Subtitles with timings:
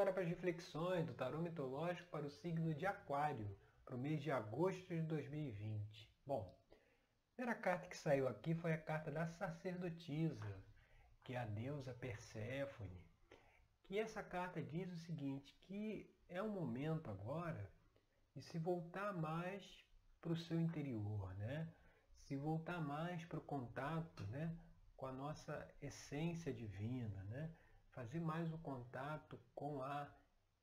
[0.00, 3.54] agora para as reflexões do tarô mitológico para o signo de Aquário,
[3.84, 6.10] para o mês de agosto de 2020.
[6.24, 10.58] Bom, a primeira carta que saiu aqui foi a carta da sacerdotisa,
[11.22, 12.98] que é a deusa Perséfone.
[13.82, 17.70] Que essa carta diz o seguinte, que é um momento agora
[18.34, 19.62] de se voltar mais
[20.22, 21.68] para o seu interior, né?
[22.20, 24.56] Se voltar mais para o contato, né?
[24.96, 27.50] Com a nossa essência divina, né?
[27.92, 30.08] Fazer mais o contato com a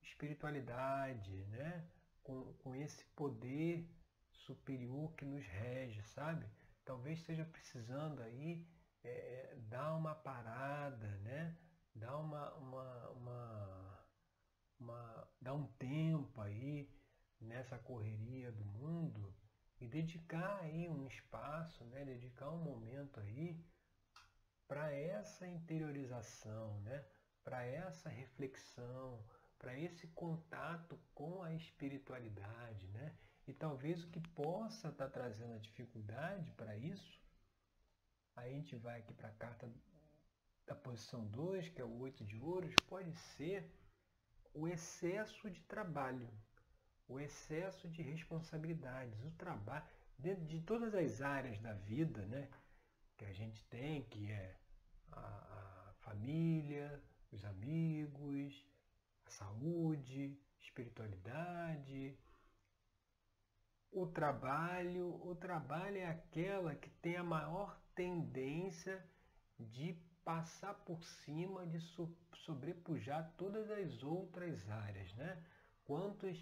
[0.02, 1.88] espiritualidade, né?
[2.24, 3.90] Com, com esse poder
[4.32, 6.46] superior que nos rege, sabe?
[6.86, 8.66] Talvez esteja precisando aí
[9.04, 11.58] é, dar uma parada, né?
[11.94, 14.08] Dar uma, uma, uma,
[14.80, 16.90] uma, dar um tempo aí
[17.40, 19.36] nessa correria do mundo
[19.80, 22.06] e dedicar aí um espaço, né?
[22.06, 23.64] Dedicar um momento aí
[24.68, 27.06] para essa interiorização, né?
[27.48, 29.24] Para essa reflexão,
[29.58, 33.16] para esse contato com a espiritualidade, né?
[33.48, 37.18] E talvez o que possa estar tá trazendo a dificuldade para isso,
[38.36, 39.72] a gente vai aqui para a carta
[40.66, 43.74] da posição 2, que é o 8 de ouros, pode ser
[44.54, 46.30] o excesso de trabalho,
[47.08, 52.50] o excesso de responsabilidades, o trabalho, dentro de todas as áreas da vida né,
[53.16, 54.60] que a gente tem, que é
[55.14, 58.66] a, a família, os amigos,
[59.26, 62.18] a saúde, espiritualidade,
[63.92, 69.04] o trabalho, o trabalho é aquela que tem a maior tendência
[69.60, 71.80] de passar por cima, de
[72.34, 75.42] sobrepujar todas as outras áreas, né?
[75.86, 76.38] Quantos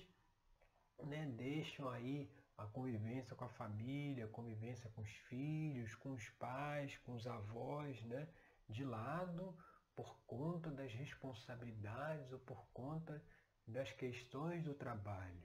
[1.03, 6.27] né, deixam aí a convivência com a família, a convivência com os filhos, com os
[6.31, 8.27] pais, com os avós, né,
[8.67, 9.55] de lado
[9.95, 13.23] por conta das responsabilidades ou por conta
[13.67, 15.41] das questões do trabalho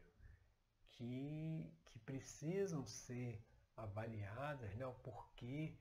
[0.93, 3.43] que, que precisam ser
[3.77, 5.75] avaliadas, né, o porquê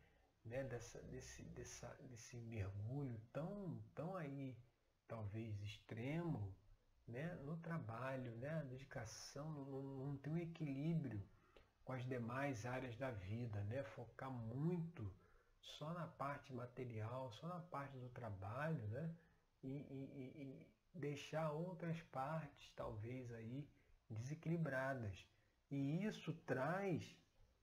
[0.46, 4.58] né, dessa, desse, dessa, desse mergulho tão, tão aí,
[5.08, 6.56] talvez extremo,
[7.08, 11.22] né, no trabalho, né, a dedicação, não, não tem um equilíbrio
[11.84, 15.12] com as demais áreas da vida, né, focar muito
[15.62, 19.16] só na parte material, só na parte do trabalho, né,
[19.64, 23.68] e, e, e deixar outras partes talvez aí
[24.10, 25.28] desequilibradas.
[25.70, 27.16] E isso traz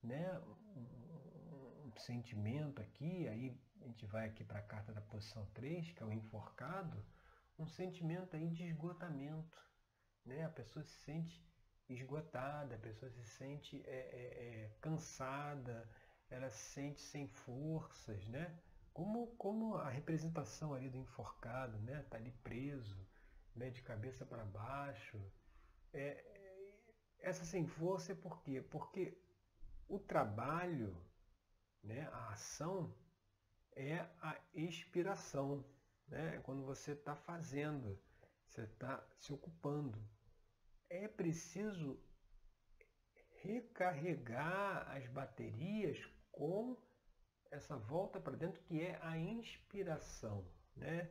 [0.03, 5.47] né, um, um sentimento aqui, aí a gente vai aqui para a carta da posição
[5.55, 7.05] 3, que é o enforcado,
[7.59, 9.59] um sentimento aí de esgotamento.
[10.25, 10.45] Né?
[10.45, 11.45] A pessoa se sente
[11.89, 15.89] esgotada, a pessoa se sente é, é, é, cansada,
[16.31, 18.59] ela se sente sem forças, né?
[18.93, 22.03] Como, como a representação ali do enforcado, né?
[22.11, 22.99] Tá ali preso,
[23.55, 23.71] né?
[23.71, 25.21] de cabeça para baixo.
[25.93, 26.37] É,
[27.19, 28.63] essa sem força é por quê?
[28.63, 29.19] Porque
[29.89, 30.97] o trabalho,
[31.83, 32.95] né, a ação,
[33.75, 35.65] é a inspiração.
[36.09, 36.41] Né?
[36.45, 38.01] Quando você está fazendo,
[38.47, 39.99] você está se ocupando.
[40.89, 42.01] É preciso
[43.43, 45.99] recarregar as baterias
[47.57, 50.45] essa volta para dentro que é a inspiração,
[50.77, 51.09] né?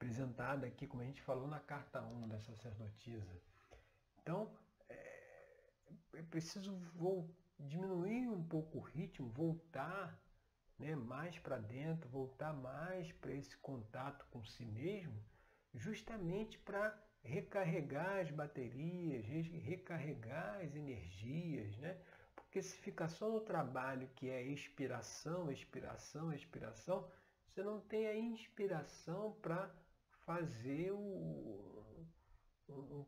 [0.00, 3.38] apresentada aqui, como a gente falou na carta 1 da sacerdotisa.
[4.22, 4.50] Então,
[4.88, 6.74] é preciso
[7.58, 10.18] diminuir um pouco o ritmo, voltar
[10.78, 15.22] né, mais para dentro, voltar mais para esse contato com si mesmo,
[15.74, 22.00] justamente para recarregar as baterias, recarregar as energias, né?
[22.50, 27.08] Porque se fica só no trabalho que é expiração, expiração, expiração,
[27.46, 29.72] você não tem a inspiração para
[30.26, 31.70] fazer o,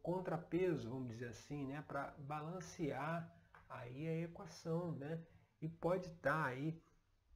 [0.01, 3.37] contrapeso, vamos dizer assim, né, para balancear
[3.69, 5.21] aí a equação, né?
[5.61, 6.81] E pode estar tá aí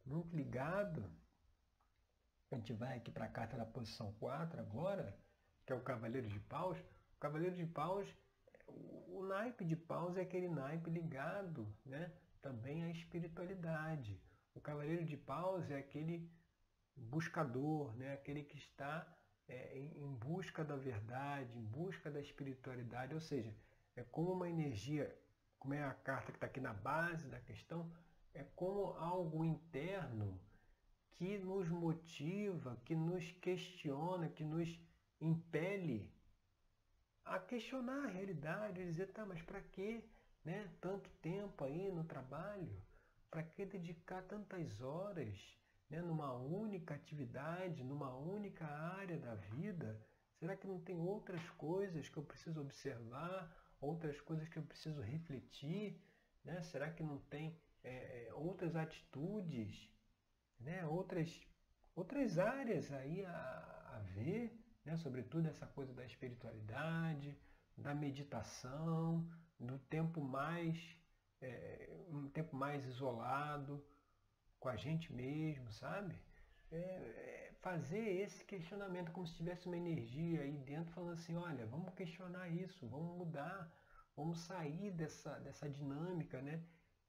[0.05, 1.05] muito ligado.
[2.53, 5.19] A gente vai aqui para a carta da posição 4 agora,
[5.65, 6.79] que é o Cavaleiro de Paus.
[6.79, 8.07] O Cavaleiro de Paus,
[8.67, 14.21] o, o naipe de Paus é aquele naipe ligado, né, também à espiritualidade.
[14.55, 16.31] O Cavaleiro de Paus é aquele
[16.97, 19.07] buscador, né, aquele que está
[19.49, 23.55] é, em busca da verdade, em busca da espiritualidade, ou seja,
[23.95, 25.15] é como uma energia,
[25.59, 27.91] como é a carta que está aqui na base da questão,
[28.35, 30.39] é como algo interno
[31.13, 34.79] que nos motiva, que nos questiona, que nos
[35.21, 36.13] impele
[37.27, 40.03] a questionar a realidade, a dizer, tá, mas para que
[40.45, 42.83] né, tanto tempo aí no trabalho?
[43.31, 45.39] Para que dedicar tantas horas?
[45.89, 49.97] né, numa única atividade, numa única área da vida,
[50.39, 53.51] Será que não tem outras coisas que eu preciso observar,
[53.81, 55.99] outras coisas que eu preciso refletir?
[56.45, 56.61] Né?
[56.63, 59.91] Será que não tem é, outras atitudes,
[60.61, 60.85] né?
[60.87, 61.41] outras,
[61.95, 64.55] outras áreas aí a, a ver,
[64.87, 64.97] né?
[64.97, 67.37] sobretudo essa coisa da espiritualidade,
[67.77, 69.29] da meditação,
[69.59, 70.79] do tempo mais,
[71.43, 73.85] é, um tempo mais isolado,
[74.59, 76.15] com a gente mesmo, sabe?
[76.71, 81.67] É, é fazer esse questionamento como se tivesse uma energia aí dentro falando assim, olha,
[81.67, 83.71] vamos questionar isso, vamos mudar,
[84.17, 86.63] vamos sair dessa, dessa dinâmica, né?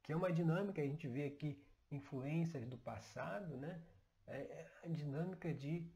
[0.04, 3.82] Que é uma dinâmica, a gente vê aqui influências do passado, né?
[4.26, 5.90] É, é a dinâmica de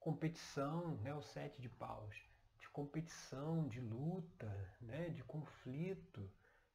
[0.00, 1.14] competição, né?
[1.14, 2.14] o sete de paus,
[2.58, 5.10] de competição, de luta, né?
[5.10, 6.30] de conflito.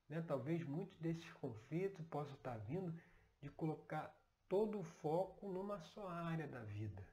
[0.09, 0.21] Né?
[0.21, 2.93] Talvez muitos desses conflitos possam estar vindo
[3.41, 4.15] de colocar
[4.47, 7.03] todo o foco numa só área da vida.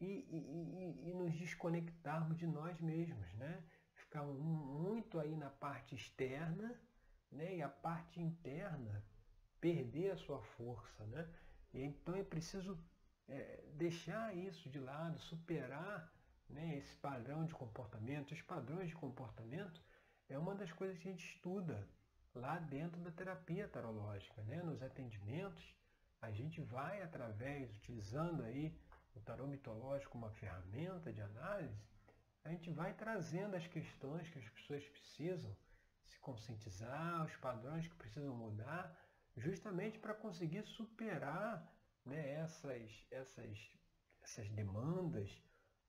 [0.00, 3.62] E, e, e, e nos desconectarmos de nós mesmos, né?
[3.94, 6.76] Ficar muito aí na parte externa,
[7.30, 7.56] né?
[7.56, 9.04] E a parte interna
[9.60, 11.28] perder a sua força, né?
[11.72, 12.76] E então é preciso
[13.28, 16.12] é, deixar isso de lado, superar
[16.48, 18.32] né, esse padrão de comportamento.
[18.32, 19.80] Os padrões de comportamento
[20.28, 21.88] é uma das coisas que a gente estuda
[22.34, 24.62] lá dentro da terapia tarológica, né?
[24.62, 25.74] Nos atendimentos,
[26.20, 28.74] a gente vai através, utilizando aí
[29.14, 31.82] o tarô mitológico uma ferramenta de análise,
[32.44, 35.54] a gente vai trazendo as questões que as pessoas precisam
[36.04, 38.98] se conscientizar, os padrões que precisam mudar,
[39.36, 41.71] justamente para conseguir superar
[42.04, 43.70] né, essas, essas,
[44.22, 45.30] essas demandas,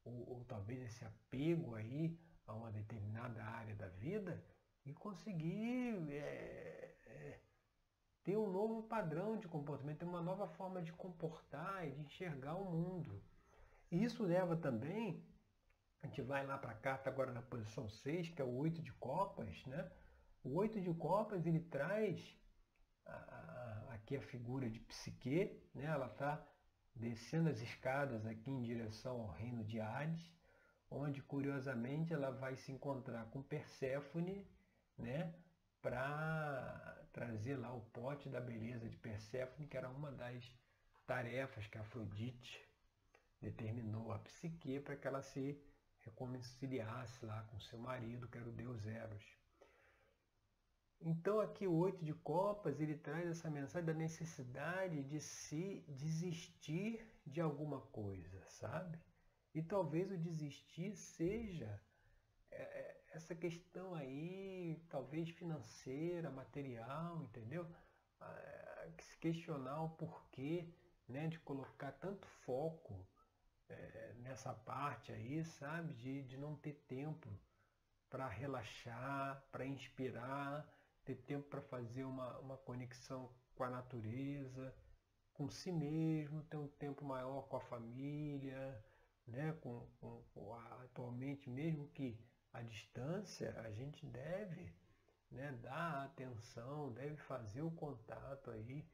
[0.03, 4.43] ou, ou talvez esse apego aí a uma determinada área da vida
[4.85, 7.39] e conseguir é, é,
[8.23, 12.55] ter um novo padrão de comportamento, ter uma nova forma de comportar e de enxergar
[12.55, 13.23] o mundo.
[13.91, 15.25] E isso leva também,
[16.01, 18.81] a gente vai lá para a carta agora na posição 6, que é o oito
[18.81, 19.89] de copas, né?
[20.43, 22.37] O oito de copas ele traz
[23.05, 23.13] a,
[24.03, 25.85] aqui a figura de psique, né?
[25.85, 26.45] ela está
[26.93, 30.29] descendo as escadas aqui em direção ao reino de Hades,
[30.91, 34.45] onde curiosamente ela vai se encontrar com Perséfone,
[34.97, 35.33] né?
[35.81, 40.43] para trazer lá o pote da beleza de Perséfone, que era uma das
[41.07, 42.61] tarefas que Afrodite
[43.41, 45.61] determinou a Psique para que ela se
[45.99, 49.42] reconciliasse lá com seu marido, que era o deus Eros.
[51.05, 57.05] Então aqui o oito de copas, ele traz essa mensagem da necessidade de se desistir
[57.27, 58.97] de alguma coisa, sabe?
[59.53, 61.77] E talvez o desistir seja
[62.49, 67.67] é, é, essa questão aí, talvez financeira, material, entendeu?
[68.21, 70.73] Ah, se questionar o porquê
[71.07, 73.05] né, de colocar tanto foco
[73.67, 75.93] é, nessa parte aí, sabe?
[75.95, 77.29] De, de não ter tempo
[78.09, 80.65] para relaxar, para inspirar,
[81.05, 84.73] ter tempo para fazer uma, uma conexão com a natureza,
[85.33, 88.83] com si mesmo, ter um tempo maior com a família,
[89.27, 89.53] né?
[89.61, 92.17] com, com, com a, atualmente, mesmo que
[92.53, 94.71] a distância, a gente deve
[95.31, 98.85] né, dar atenção, deve fazer o contato aí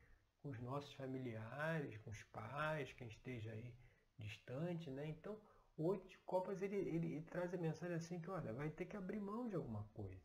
[0.41, 3.75] com os nossos familiares, com os pais, quem esteja aí
[4.17, 5.07] distante, né?
[5.07, 5.37] Então,
[5.77, 8.85] o oito de copas ele, ele, ele, traz a mensagem assim que, olha, vai ter
[8.85, 10.23] que abrir mão de alguma coisa,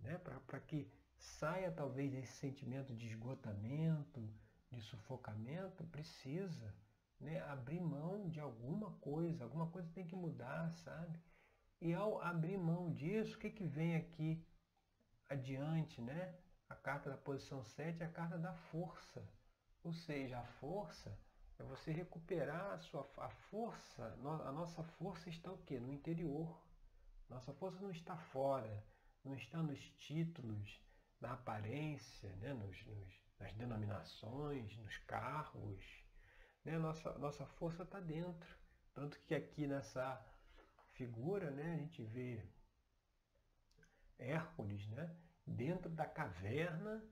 [0.00, 0.18] né?
[0.18, 0.90] Para que
[1.20, 4.28] saia talvez esse sentimento de esgotamento,
[4.70, 6.74] de sufocamento, precisa
[7.20, 11.20] né, abrir mão de alguma coisa, alguma coisa tem que mudar, sabe?
[11.80, 14.42] E ao abrir mão disso, o que, que vem aqui
[15.28, 16.34] adiante, né?
[16.68, 19.22] A carta da posição 7 é a carta da força.
[19.82, 21.16] Ou seja, a força
[21.58, 24.04] é você recuperar a sua a força,
[24.46, 25.78] a nossa força está o quê?
[25.78, 26.60] No interior.
[27.28, 28.84] Nossa força não está fora,
[29.24, 30.80] não está nos títulos,
[31.20, 32.54] na aparência, né?
[32.54, 35.84] nos, nos, nas denominações, nos cargos.
[36.64, 36.78] Né?
[36.78, 38.58] Nossa, nossa força está dentro.
[38.94, 40.20] Tanto que aqui nessa
[40.92, 42.42] figura né, a gente vê
[44.18, 47.02] Hércules né, dentro da caverna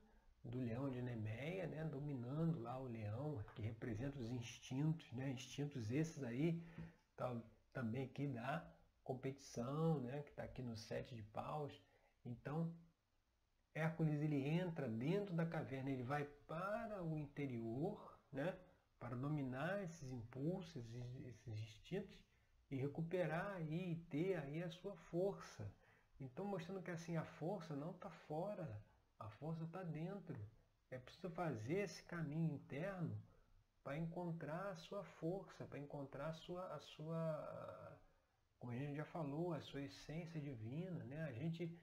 [0.43, 5.91] do leão de Nemeia, né, dominando lá o leão, que representa os instintos, né, instintos
[5.91, 6.63] esses aí,
[7.15, 7.35] tá,
[7.73, 8.65] também aqui da
[9.03, 11.73] competição, né, que está aqui no sete de paus.
[12.25, 12.73] Então,
[13.73, 18.57] Hércules ele entra dentro da caverna, ele vai para o interior, né,
[18.99, 20.83] para dominar esses impulsos,
[21.25, 22.17] esses instintos
[22.69, 25.71] e recuperar aí, e ter aí a sua força.
[26.19, 28.83] Então mostrando que assim a força não está fora,
[29.19, 30.37] a força está dentro.
[30.91, 33.15] É preciso fazer esse caminho interno
[33.83, 37.99] para encontrar a sua força, para encontrar a sua, a sua,
[38.59, 41.23] como a gente já falou, a sua essência divina, né?
[41.23, 41.79] A gente,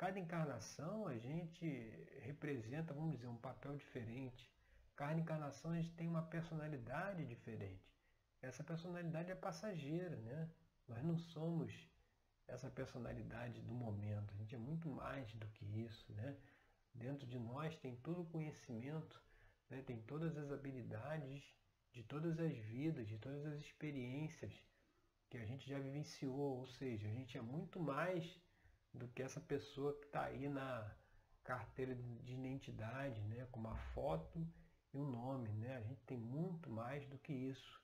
[0.00, 1.66] cada encarnação a gente
[2.22, 4.50] representa, vamos dizer, um papel diferente.
[4.96, 7.86] Cada encarnação a gente tem uma personalidade diferente.
[8.40, 10.48] Essa personalidade é passageira, né?
[10.88, 11.70] Nós não somos
[12.48, 16.34] essa personalidade do momento, a gente é muito mais do que isso, né?
[16.94, 19.22] Dentro de nós tem todo o conhecimento,
[19.68, 19.82] né?
[19.82, 21.44] tem todas as habilidades
[21.92, 24.54] de todas as vidas, de todas as experiências
[25.28, 28.40] que a gente já vivenciou, ou seja, a gente é muito mais
[28.92, 30.94] do que essa pessoa que está aí na
[31.44, 34.46] carteira de identidade, né, com uma foto
[34.92, 35.76] e um nome, né?
[35.76, 37.80] A gente tem muito mais do que isso.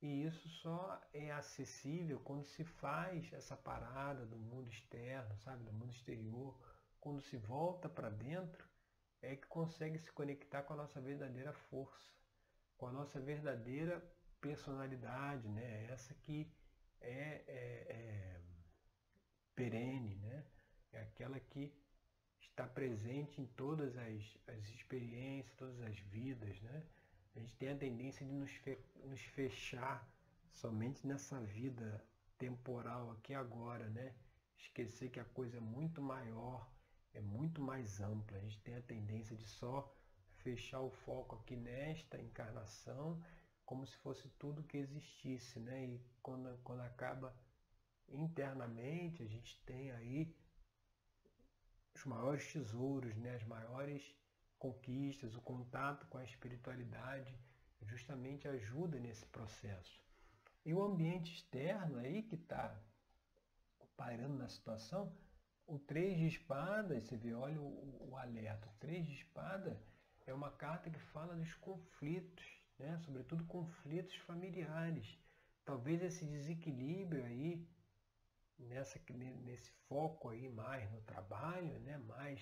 [0.00, 5.72] E isso só é acessível quando se faz essa parada do mundo externo, sabe, do
[5.72, 6.58] mundo exterior,
[7.00, 8.68] quando se volta para dentro,
[9.22, 12.12] é que consegue se conectar com a nossa verdadeira força,
[12.76, 14.02] com a nossa verdadeira
[14.40, 15.86] personalidade, né?
[15.90, 16.52] Essa que
[17.00, 18.40] é, é, é
[19.54, 20.44] perene, né?
[20.92, 21.72] é aquela que
[22.40, 26.60] está presente em todas as, as experiências, todas as vidas.
[26.60, 26.82] Né?
[27.34, 30.08] A gente tem a tendência de nos, fe, nos fechar
[30.52, 32.04] somente nessa vida
[32.38, 34.14] temporal aqui agora, né?
[34.56, 36.68] Esquecer que a coisa é muito maior,
[37.12, 38.38] é muito mais ampla.
[38.38, 39.92] A gente tem a tendência de só
[40.36, 43.20] fechar o foco aqui nesta encarnação
[43.64, 45.86] como se fosse tudo que existisse, né?
[45.86, 47.34] E quando, quando acaba
[48.08, 50.34] internamente, a gente tem aí
[51.94, 53.34] os maiores tesouros, né?
[53.36, 54.14] as maiores
[54.58, 57.38] conquistas, o contato com a espiritualidade
[57.82, 60.02] justamente ajuda nesse processo.
[60.64, 62.74] E o ambiente externo aí que está
[63.96, 65.14] parando na situação,
[65.66, 69.80] o três de espadas, você vê, olha o, o alerta, o três de espada
[70.26, 72.44] é uma carta que fala dos conflitos,
[72.78, 72.98] né?
[72.98, 75.18] sobretudo conflitos familiares.
[75.64, 77.66] Talvez esse desequilíbrio aí,
[78.58, 79.00] nessa,
[79.44, 81.98] nesse foco aí mais no trabalho, né?
[81.98, 82.40] mais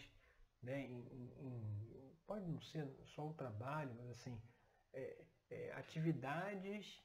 [0.63, 0.87] né?
[0.87, 4.41] Em, em, pode não ser só o trabalho, mas assim,
[4.93, 7.03] é, é, atividades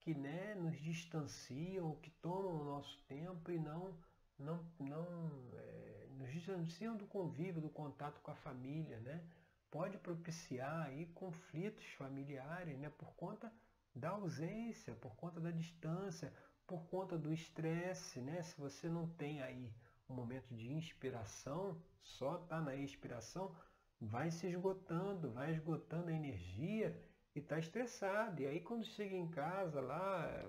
[0.00, 3.98] que né, nos distanciam, que tomam o nosso tempo e não,
[4.38, 9.26] não, não é, nos distanciam do convívio, do contato com a família, né?
[9.74, 13.52] pode propiciar aí conflitos familiares, né, por conta
[13.92, 16.32] da ausência, por conta da distância,
[16.66, 18.42] por conta do estresse, né?
[18.42, 19.72] Se você não tem aí
[20.08, 23.54] um momento de inspiração, só tá na inspiração,
[24.00, 27.00] vai se esgotando, vai esgotando a energia
[27.34, 28.42] e tá estressado.
[28.42, 30.44] E aí quando chega em casa lá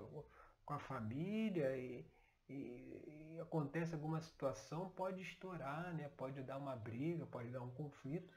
[0.66, 2.06] com a família e,
[2.50, 6.10] e, e acontece alguma situação, pode estourar, né?
[6.18, 8.30] Pode dar uma briga, pode dar um conflito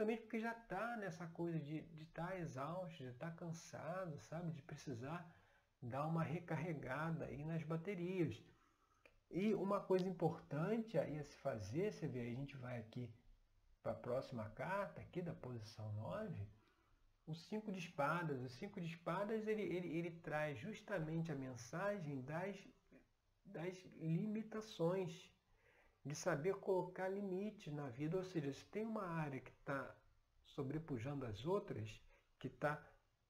[0.00, 4.52] justamente porque já está nessa coisa de estar tá exausto, de estar tá cansado, sabe?
[4.52, 5.30] De precisar
[5.82, 8.42] dar uma recarregada aí nas baterias.
[9.30, 13.08] E uma coisa importante aí a se fazer, você vê, a gente vai aqui
[13.82, 16.46] para a próxima carta, aqui da posição 9,
[17.26, 18.42] o cinco de espadas.
[18.42, 22.56] O cinco de espadas ele, ele, ele traz justamente a mensagem das,
[23.44, 25.30] das limitações
[26.04, 29.94] de saber colocar limites na vida, ou seja, se tem uma área que está
[30.44, 32.02] sobrepujando as outras,
[32.38, 32.82] que está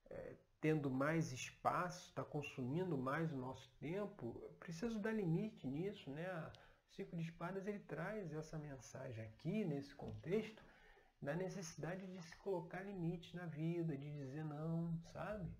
[0.08, 6.28] é, tendo mais espaço, está consumindo mais o nosso tempo, preciso dar limite nisso, né?
[6.90, 10.62] O Cinco de Espadas ele traz essa mensagem aqui, nesse contexto,
[11.22, 15.50] da necessidade de se colocar limites na vida, de dizer não, sabe?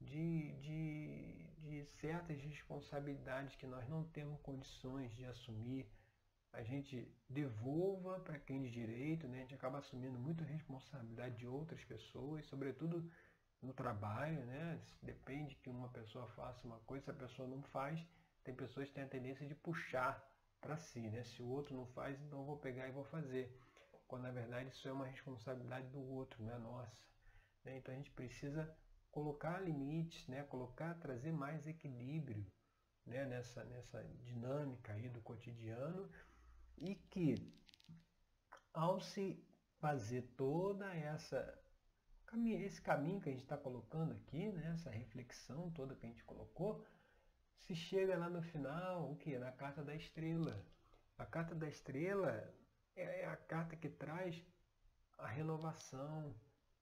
[0.00, 5.88] De, de, de certas responsabilidades que nós não temos condições de assumir,
[6.52, 9.38] a gente devolva para quem de direito, né?
[9.38, 13.08] a gente acaba assumindo muita responsabilidade de outras pessoas, sobretudo
[13.62, 14.80] no trabalho, né?
[15.02, 18.04] Depende que uma pessoa faça uma coisa, se a pessoa não faz,
[18.44, 20.24] tem pessoas que têm a tendência de puxar
[20.60, 21.22] para si, né?
[21.24, 23.60] Se o outro não faz, então eu vou pegar e vou fazer.
[24.06, 27.02] Quando na verdade isso é uma responsabilidade do outro, não é nossa.
[27.64, 27.76] Né?
[27.76, 28.74] Então a gente precisa
[29.10, 30.44] colocar limites, né?
[30.44, 32.46] Colocar, trazer mais equilíbrio
[33.04, 33.26] né?
[33.26, 36.08] nessa, nessa dinâmica aí do cotidiano
[36.78, 37.52] e que
[38.72, 39.44] ao se
[39.78, 41.58] fazer toda essa
[42.64, 46.24] esse caminho que a gente está colocando aqui, né, essa reflexão toda que a gente
[46.24, 46.84] colocou,
[47.56, 49.38] se chega lá no final, o que?
[49.38, 50.64] Na carta da estrela.
[51.18, 52.52] A carta da estrela
[52.94, 54.42] é a carta que traz
[55.18, 56.34] a renovação,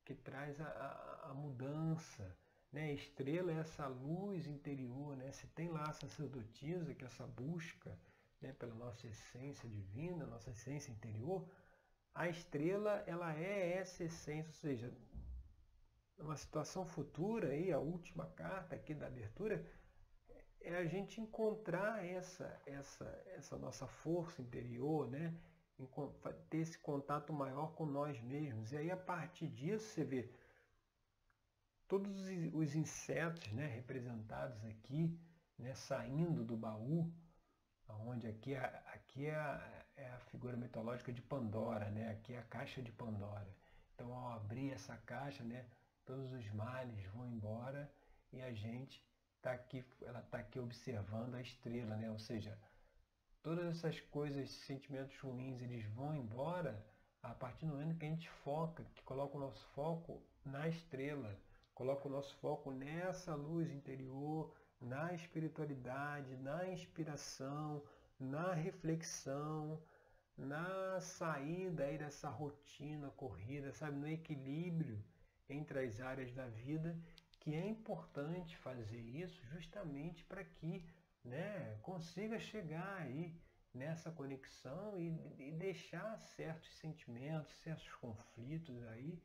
[0.04, 2.36] que traz a, a, a mudança.
[2.72, 2.92] Né?
[2.92, 5.32] Estrela é essa luz interior, né?
[5.32, 7.98] Se tem lá a sacerdotisa, que é essa busca
[8.40, 11.48] né, pela nossa essência divina, nossa essência interior,
[12.14, 14.92] a estrela ela é essa essência, ou seja,
[16.18, 19.64] numa situação futura aí, a última carta aqui da abertura,
[20.60, 23.04] é a gente encontrar essa, essa,
[23.36, 25.34] essa nossa força interior, né?
[26.48, 28.72] ter esse contato maior com nós mesmos.
[28.72, 30.30] E aí, a partir disso, você vê
[31.86, 32.10] todos
[32.52, 35.16] os insetos né, representados aqui,
[35.58, 37.12] né, saindo do baú,
[37.88, 42.10] onde aqui, é, aqui é, a, é a figura mitológica de Pandora, né?
[42.10, 43.48] aqui é a caixa de Pandora.
[43.94, 45.64] Então, ao abrir essa caixa, né,
[46.06, 47.92] todos os males vão embora
[48.32, 49.04] e a gente
[49.36, 52.10] está aqui, ela está aqui observando a estrela, né?
[52.10, 52.56] ou seja,
[53.42, 56.86] todas essas coisas, sentimentos ruins, eles vão embora
[57.22, 61.36] a partir do momento que a gente foca, que coloca o nosso foco na estrela,
[61.74, 67.82] coloca o nosso foco nessa luz interior, na espiritualidade, na inspiração,
[68.18, 69.82] na reflexão,
[70.38, 75.02] na saída aí dessa rotina corrida, sabe, no equilíbrio
[75.48, 76.96] entre as áreas da vida,
[77.40, 80.84] que é importante fazer isso justamente para que
[81.24, 83.34] né, consiga chegar aí
[83.72, 89.22] nessa conexão e, e deixar certos sentimentos, certos conflitos aí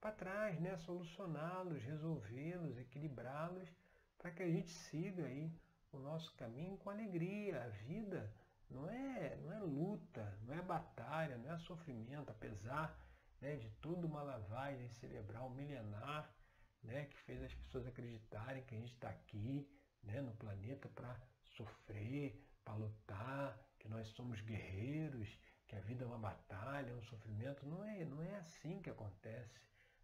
[0.00, 3.68] para trás, né, solucioná-los, resolvê-los, equilibrá-los,
[4.16, 5.52] para que a gente siga aí
[5.92, 7.62] o nosso caminho com alegria.
[7.62, 8.32] A vida
[8.70, 12.96] não é, não é luta, não é batalha, não é sofrimento, apesar
[13.40, 16.32] né, de toda uma lavagem cerebral milenar
[16.82, 19.68] né, que fez as pessoas acreditarem que a gente está aqui
[20.02, 25.28] né, no planeta para sofrer, para lutar, que nós somos guerreiros,
[25.66, 27.66] que a vida é uma batalha, é um sofrimento.
[27.66, 29.60] Não é, não é assim que acontece.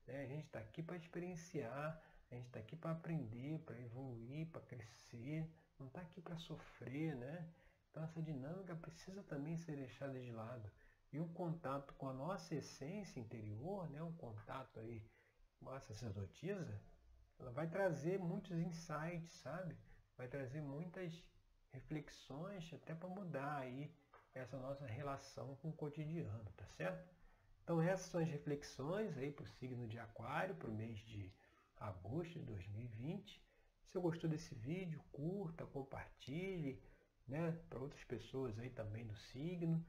[0.07, 0.23] Né?
[0.23, 2.00] A gente está aqui para experienciar,
[2.31, 7.14] a gente está aqui para aprender, para evoluir, para crescer, não está aqui para sofrer,
[7.16, 7.49] né?
[7.90, 10.71] Então essa dinâmica precisa também ser deixada de lado.
[11.16, 14.02] E o contato com a nossa essência interior, né?
[14.02, 15.02] um contato aí
[15.58, 16.78] com a sacerdotisa,
[17.38, 19.75] ela vai trazer muitos insights, sabe?
[20.14, 21.25] Vai trazer muitas
[21.73, 23.90] reflexões até para mudar aí
[24.35, 27.11] essa nossa relação com o cotidiano, tá certo?
[27.62, 31.33] Então essas são as reflexões aí para o signo de aquário, para o mês de
[31.79, 33.42] agosto de 2020.
[33.87, 36.79] Se você gostou desse vídeo, curta, compartilhe,
[37.26, 39.83] né, para outras pessoas aí também do signo.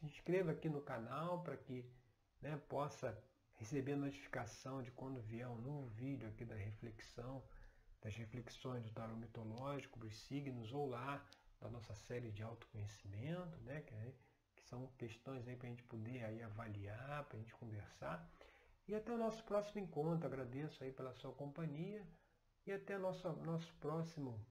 [0.00, 1.84] Se inscreva aqui no canal para que
[2.40, 3.22] né, possa
[3.56, 7.42] receber notificação de quando vier um novo vídeo aqui da reflexão
[8.00, 11.22] das reflexões do tarot mitológico, dos signos, ou lá
[11.60, 13.82] da nossa série de autoconhecimento, né?
[13.82, 14.14] que, é,
[14.56, 18.26] que são questões para a gente poder aí avaliar, para a gente conversar.
[18.88, 20.26] E até o nosso próximo encontro.
[20.26, 22.02] Agradeço aí pela sua companhia.
[22.66, 24.42] E até nosso, nosso, próximo,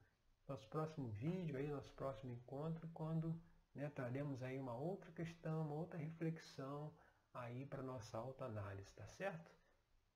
[0.48, 3.36] nosso próximo vídeo, aí, nosso próximo encontro, quando
[3.76, 6.94] né, traremos aí uma outra questão, uma outra reflexão
[7.34, 9.52] aí para nossa autoanálise, tá certo?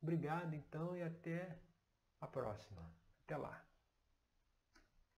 [0.02, 1.58] Obrigado então e até
[2.20, 2.82] a próxima.
[3.24, 3.73] Até lá!